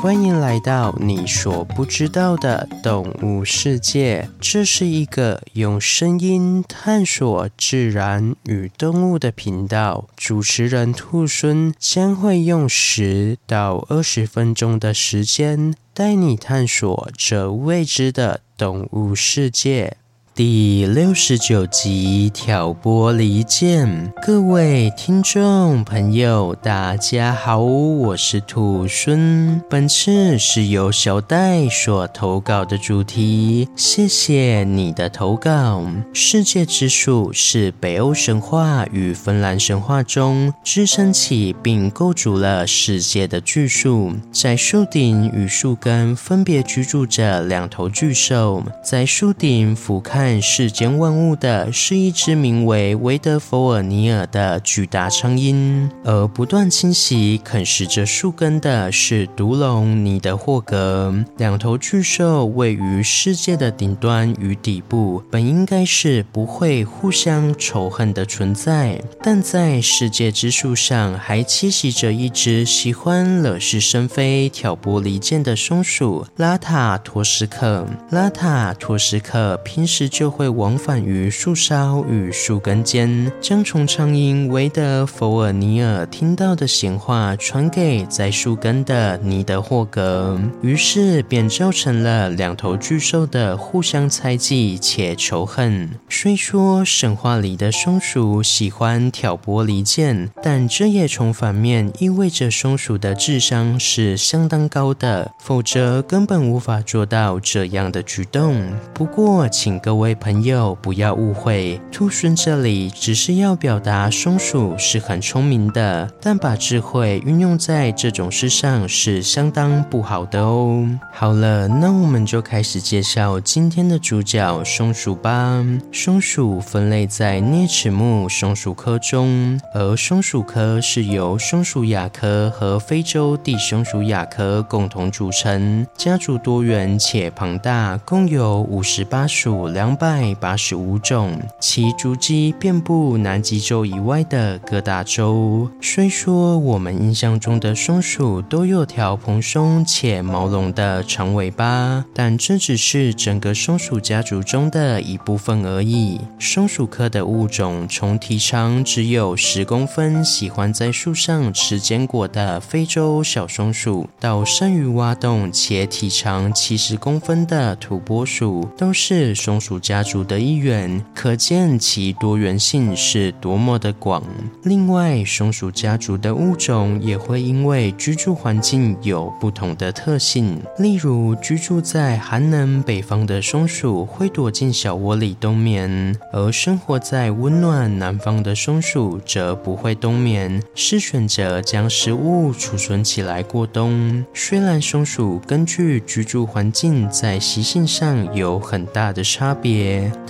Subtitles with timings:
[0.00, 4.30] 欢迎来到你所不知道的动物世界。
[4.40, 10.06] 这是一个用声音探索自然与动物的频道。
[10.16, 19.96] 主持人兔孙将会用十到二十分钟的时间，带你探索这未知的动物世界。
[20.38, 29.60] 第六十九集挑拨离间，各位听众朋友，大家好，我是兔孙。
[29.68, 35.84] 本次是由小戴所投稿的主题，谢谢你的投稿。
[36.12, 50.27] 世界之树是北欧神话与芬兰神话中支撑起并构筑了世界的巨树，在树顶与树根分别居住着两头巨兽，在树顶俯瞰。
[50.42, 61.14] 世间万物的是一只名为维德弗尔尼尔的巨大苍鹰，而不断侵袭啃食着树根的是毒龙尼德霍格。
[61.38, 77.86] 两头巨兽位于世界的顶端与底部，本应该是不会互相仇恨的存在，但在世界之树上还栖息着一只喜欢惹是生非、挑拨离间的松鼠拉塔托斯克。
[78.10, 95.88] 拉塔托斯克平时就会往返于树梢与树根间，将从苍蝇维德弗尔尼尔听到的闲话传给在树根的尼德霍格，于是便造成了两头巨兽的互相猜忌且仇恨。
[96.08, 108.68] 虽说神话里的松鼠喜欢挑拨离间，但这也从反面意味着松鼠的智商是相当高的，否则根本无法做到这样的举动。
[108.92, 110.74] 不过，请各位位朋友。
[110.80, 120.88] 不要误会，兔孙这里只是要表达松鼠是很聪明的，但把智慧运用在这种事上是相当不好的哦。
[121.12, 125.62] 好了，那我们就开始介绍今天的主角松鼠吧。
[125.92, 140.18] 松鼠分类在啮齿目松鼠科中，而松鼠科是由松鼠亚科和非洲地松鼠亚科共同组成，家族多元且庞大，共有五十八属两两百。
[140.38, 145.68] 八十五种，其足迹遍布南极洲以外的各大洲。
[145.80, 156.20] 虽说我们印象中的松鼠都有条蓬松且毛茸的长尾巴，但这只是整个松鼠家族中的一部分而已。
[156.38, 174.22] 松鼠科的物种，从体长只有十公分、喜欢在树上吃坚果的非洲小松鼠，到善于挖洞且体长七十公分的土拨鼠，都是松鼠家族的一员，可见其多元性是多么的广。
[174.62, 194.24] 另外，松鼠家族的物种也会因为居住环境有不同的特性，例如居住在寒冷北方的松鼠会躲进小窝里冬眠，而生活在温暖南方的松鼠则不会冬眠，是选择将食物储存起来过冬。
[194.34, 199.67] 虽然松鼠根据居住环境在习性上有很大的差别。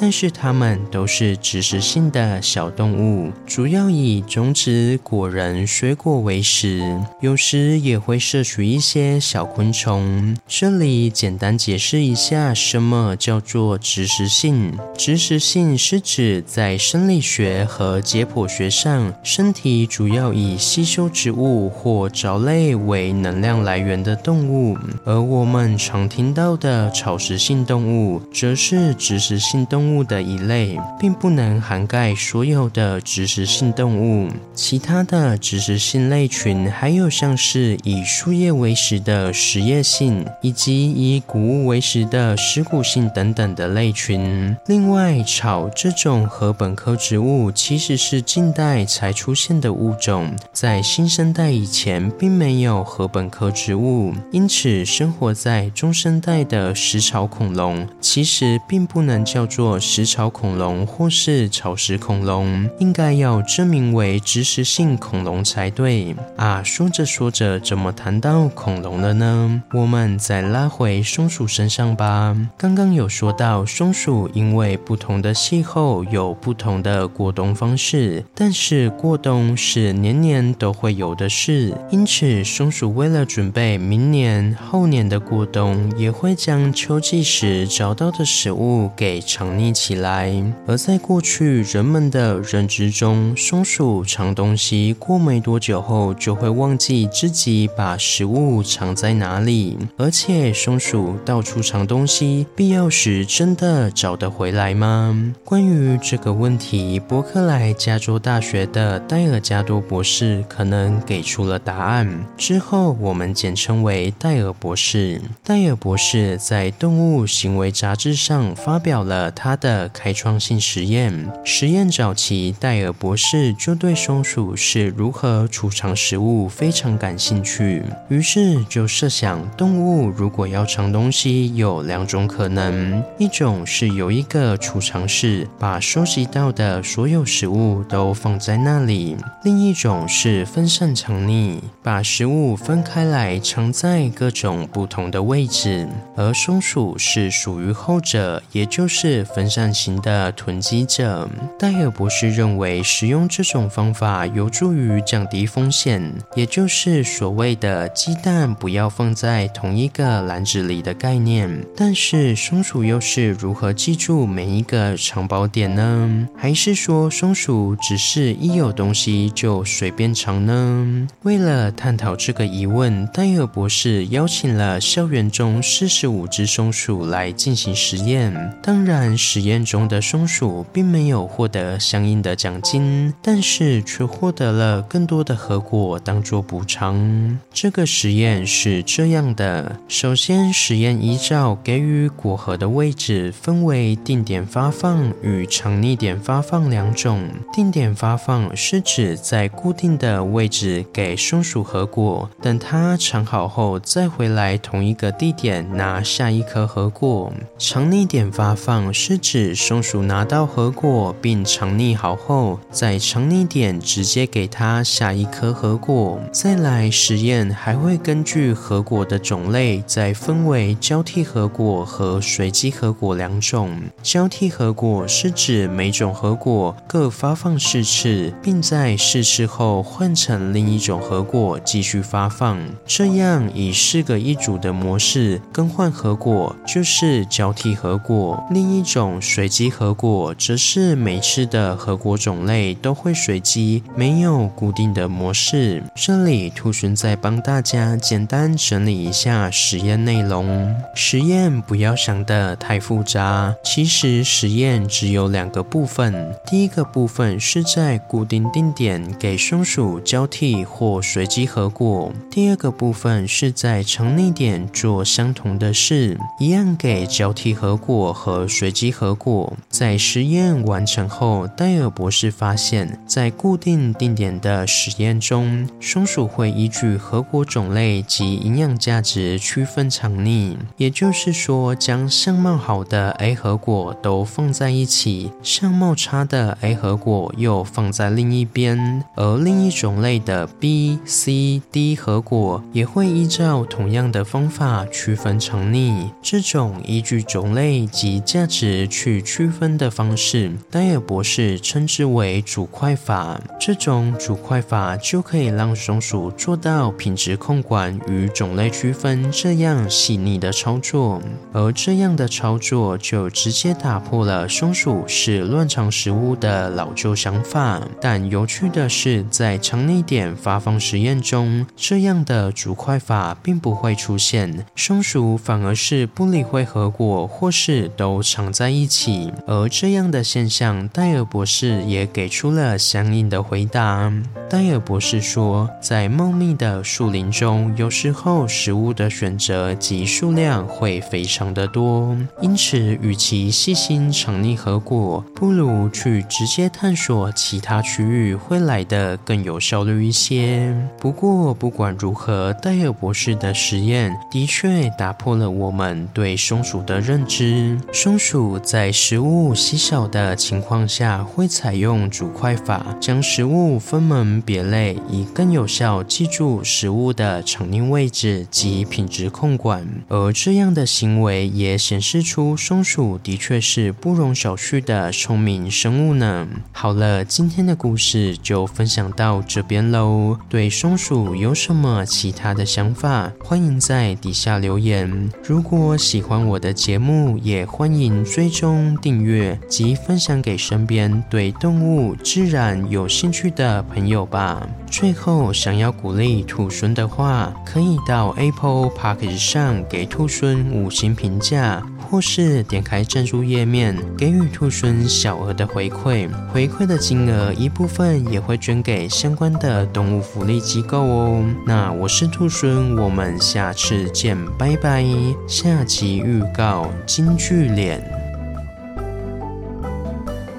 [0.00, 6.82] 但是它们都是植食性的小动物，主要以种子、果仁、水果为食，
[7.20, 10.36] 有时也会摄取一些小昆虫。
[10.46, 14.72] 这里简单解释一下，什么叫做植食性？
[14.96, 29.78] 植食性是指在生理学和解剖学上，身体主要以吸收植物或藻类为能量来源的动物，而我们常听到的草食性动物，则是植食性动物。
[29.78, 34.28] 动物的一类，并不能涵盖所有的植食性动物。
[34.52, 44.56] 其他的植食性类群还有像是以树叶为食的食叶性，以及以谷物为食的食谷性等等的类群。
[44.66, 59.78] 另外，草这种禾本科植物其实是近代才出现的物种，在新生代以前并没有禾本科植物，因此生活在中生代的食草恐龙其实并不能叫做。
[59.80, 66.62] 食草恐龙或是草食恐龙，应该要证明为植食性恐龙才对啊！
[66.62, 69.62] 说着说着，怎么谈到恐龙了呢？
[69.72, 72.36] 我们再拉回松鼠身上吧。
[72.56, 89.07] 刚刚有说到，松鼠因为不同的气候有不同的过冬方式，但是过冬是年年都会有的事，因此松鼠为了准备明年、后年的过冬，也会将秋季时找到的食物给。
[89.08, 90.30] 给藏匿起来。
[90.66, 105.32] 而在过去人们的认知中，松鼠藏东西过没多久后就会忘记自己把食物藏在哪里，而且松鼠到处藏东西，必要时真的找得回来吗？
[105.42, 112.26] 关于这个问题，伯克莱加州大学的戴尔加多博士可能给出了答案。
[112.36, 115.22] 之后我们简称为戴尔博士。
[115.42, 121.30] 戴尔博士在《动物行为杂志》上发表表了他的开创性实验。
[121.44, 145.88] 实验早期，戴尔博士就对松鼠是如何储藏食物非常感兴趣，于是就设想，动物如果要藏东西，有两种可能：一种是有一个储藏室，把收集到的所有食物都放在那里；另一种是分散藏匿，把食物分开来藏在各种不同的位置。
[146.16, 151.28] 而松鼠是属于后者，也就是分散型的囤积者。
[151.58, 161.64] 戴尔博士认为，使用这种方法有助于降低风险，也就是所谓的“鸡蛋不要放在同一个篮子里”的概念。
[161.76, 166.28] 但是，松鼠又是如何记住每一个藏宝点呢？
[166.36, 171.06] 还是说，松鼠只是一有东西就随便藏呢？
[171.22, 178.32] 为了探讨这个疑问，戴尔博士邀请了校园中四十五只松鼠来进行实验。
[178.68, 187.38] 当然，实验中的松鼠并没有获得相应的奖金，但是却获得了更多的核果当做补偿。
[187.50, 197.26] 这个实验是这样的：首先，实验依照给予果核的位置分为定点发放与藏匿点发放两种。
[197.50, 205.66] 定点发放是指在固定的位置给松鼠核果，等它藏好后再回来同一个地点。
[205.74, 207.32] 拿下一颗核果。
[207.56, 216.20] 藏匿点发放是指松鼠拿到核果并藏匿好后，在藏匿点直接给它下一颗核果。
[216.32, 223.80] 再来实验还会根据核果的种类再分为交替核果和随机核果两种。
[224.02, 232.58] 交替核果是指每种核果各发放四次，并在四次后换成另一种核果继续发放。
[232.84, 235.40] 这样以四个一组的模式。
[235.52, 245.82] 更换核果就是交替核果，另一种随机核果则是每次的核果种类都会随机，没有固定的模式。
[245.94, 250.74] 这里兔猻再帮大家简单整理一下实验内容。
[250.94, 256.34] 实验不要想得太复杂，其实实验只有两个部分。
[256.46, 265.48] 第一个部分是在固定定点给松鼠交替或随机核果，第二个部分是在藏匿点做相同。
[265.58, 269.56] 的事，一样给交替核果和随机核果。
[269.70, 280.54] 在实验完成后，戴尔博士发现，在固定定点的实验中，松鼠会依据核果种类及营养价值区分藏匿。
[280.76, 295.38] 也就是说，将相貌好的 A 核果都放在一起，相貌差的 A 核果又放在另一边，而另一种类的 B、C、D 核果也会依照同样的方法区分。
[295.38, 303.40] 藏匿这种依据种类及价值去区分的方式，戴尔博士称之为主块法。
[303.58, 311.22] 这种主块法就可以让松鼠做到品质控管与种类区分这样细腻的操作，
[311.54, 317.80] 而这样的操作就直接打破了松鼠是乱藏食物的老旧想法。
[317.98, 325.38] 但有趣的是，在长内点发放实验中，这样的主块法并不会出现，松鼠。
[325.38, 334.12] 反而是不理会核果，或是都藏在一起，而这样的现象，戴尔博士也给出了相应的回答。
[334.48, 350.74] 戴尔博士说，在茂密的树林中，有时候食物的选择及数量会非常的多，因此，与其细心藏匿核果，不如去直接探索其他区域，会来得更有效率一些。
[350.98, 357.78] 不过，不管如何，戴尔博士的实验的确打破了我们对松鼠的认知。
[358.08, 369.86] 松鼠在食物稀少的情况下，会采用组块法，将食物分门别类，以更有效记住食物的藏匿位置及品质控管。
[370.08, 376.48] 而这样的行为也显示出松鼠的确是不容小觑的聪明生物呢。
[376.72, 380.38] 好了，今天的故事就分享到这边喽。
[380.48, 383.30] 对松鼠有什么其他的想法？
[383.44, 385.28] 欢迎在底下留言。
[385.44, 394.68] 如果喜欢我的节目，也欢迎追踪、订阅及分享给身边对动物、自然有兴趣的朋友吧。
[394.90, 406.28] 最后，想要鼓励兔孙的话，可以到 Apple Podcast 上给兔孙五星评价，或是点开赞助页面给予兔孙小额的回馈。
[406.52, 411.44] 回馈的金额一部分也会捐给相关的动物福利机构哦。
[411.66, 415.04] 那我是兔孙，我们下次见，拜拜。
[415.46, 418.17] 下集预告：京剧脸。